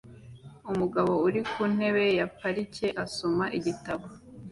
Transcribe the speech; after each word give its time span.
Umugabo 0.71 1.11
uri 1.27 1.41
ku 1.51 1.61
ntebe 1.73 2.03
ya 2.19 2.27
parike 2.37 2.87
asoma 3.05 3.45
igitabo 3.57 4.05